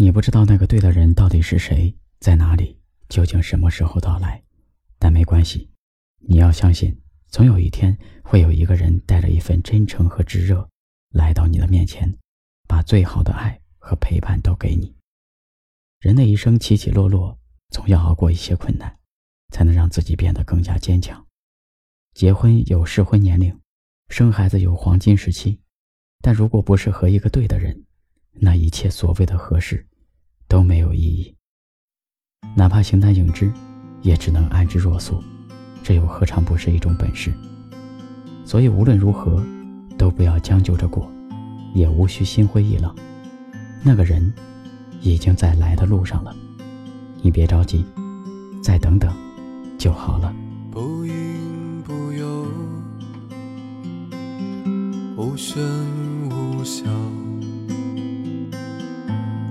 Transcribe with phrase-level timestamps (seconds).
[0.00, 4.40] 你不知道那个对的人到底是谁，在哪里，究竟什么时候到来，
[4.96, 5.68] 但没关系，
[6.20, 10.68] 你要相信，总有一天会有一个人带着一份真诚和炙热，
[11.10, 12.16] 来到你的面前，
[12.68, 14.94] 把最好的爱和陪伴都给你。
[15.98, 17.36] 人的一生起起落落，
[17.70, 19.00] 总要熬过一些困难，
[19.52, 21.26] 才能让自己变得更加坚强。
[22.14, 23.52] 结婚有适婚年龄，
[24.10, 25.60] 生孩子有黄金时期，
[26.20, 27.84] 但如果不是和一个对的人，
[28.40, 29.84] 那一切所谓的合适。
[30.48, 31.34] 都没有意义。
[32.56, 33.52] 哪怕形单影只，
[34.00, 35.22] 也只能安之若素，
[35.82, 37.30] 这又何尝不是一种本事？
[38.46, 39.44] 所以无论如何，
[39.98, 41.06] 都不要将就着过，
[41.74, 42.96] 也无需心灰意冷。
[43.84, 44.32] 那个人，
[45.02, 46.34] 已经在来的路上了，
[47.20, 47.84] 你别着急，
[48.62, 49.14] 再等等，
[49.76, 50.34] 就好了。
[50.70, 52.46] 不应不由，
[55.14, 55.60] 无声
[56.30, 57.27] 无响。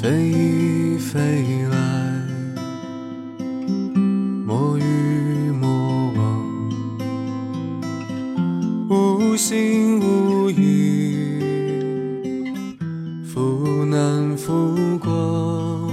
[0.00, 1.18] 飞亦飞
[1.72, 1.76] 来，
[4.46, 6.70] 莫与莫忘，
[8.88, 11.40] 无心无意，
[13.24, 15.90] 复难复过，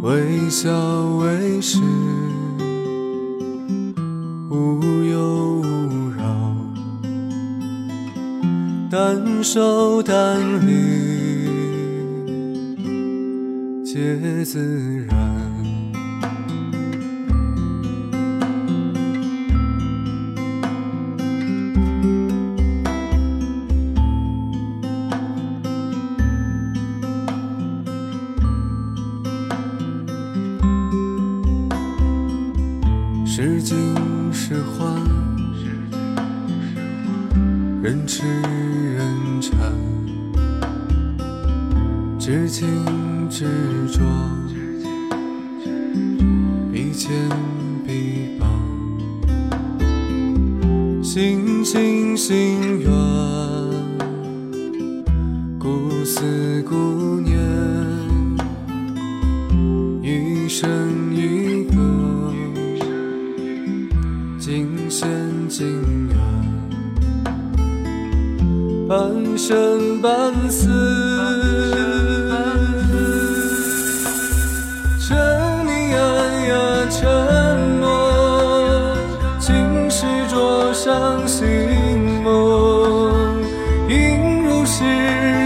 [0.00, 0.70] 微笑
[1.18, 1.78] 为实，
[4.48, 6.56] 无忧无扰，
[8.90, 11.43] 单手单离。
[13.94, 15.16] 皆自然。
[33.24, 33.94] 是金
[34.32, 34.92] 是幻，
[37.80, 38.24] 人痴
[38.96, 39.72] 人缠，
[42.18, 43.23] 至情。
[43.36, 43.44] 执
[43.90, 43.98] 着，
[46.72, 47.10] 笔牵
[47.84, 48.48] 笔绑，
[51.02, 52.88] 心心心愿，
[55.58, 57.36] 故思故念，
[60.00, 61.74] 一生一个，
[64.38, 65.10] 今现
[65.48, 65.66] 今
[66.08, 66.16] 缘，
[68.86, 71.53] 半生半死。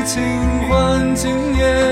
[0.08, 0.22] 尽
[0.70, 1.87] 管今夜。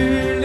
[0.00, 0.39] tu